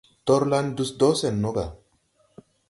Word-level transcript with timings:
Torlan 0.27 0.67
dus 0.77 0.91
do 0.99 1.09
sen 1.19 1.35
no 1.43 1.51
ga. 1.57 1.67